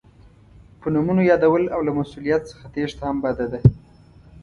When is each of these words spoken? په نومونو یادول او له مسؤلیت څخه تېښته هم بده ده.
په 0.79 0.87
نومونو 0.93 1.21
یادول 1.31 1.63
او 1.73 1.79
له 1.87 1.91
مسؤلیت 1.99 2.41
څخه 2.51 2.65
تېښته 2.73 3.03
هم 3.09 3.17
بده 3.23 3.45
ده. 3.51 3.59